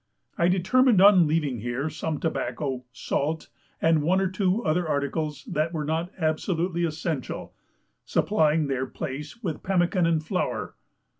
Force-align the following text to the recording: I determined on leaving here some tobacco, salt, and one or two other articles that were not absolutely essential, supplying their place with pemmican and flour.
I 0.35 0.47
determined 0.47 0.99
on 0.99 1.27
leaving 1.27 1.59
here 1.59 1.87
some 1.87 2.19
tobacco, 2.19 2.85
salt, 2.91 3.49
and 3.79 4.01
one 4.01 4.19
or 4.19 4.29
two 4.31 4.65
other 4.65 4.89
articles 4.89 5.43
that 5.45 5.73
were 5.73 5.85
not 5.85 6.09
absolutely 6.17 6.85
essential, 6.85 7.53
supplying 8.03 8.65
their 8.65 8.87
place 8.87 9.43
with 9.43 9.61
pemmican 9.61 10.07
and 10.07 10.23
flour. 10.25 10.73